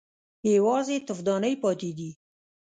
_يوازې 0.53 0.97
تفدانۍ 1.07 1.53
پاتې 1.63 1.89
دي. 1.97 2.11